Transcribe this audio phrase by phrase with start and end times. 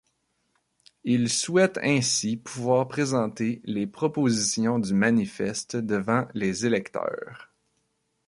[1.03, 7.51] Ils souhaitent ainsi pouvoir présenter les propositions du manifeste devant les électeurs.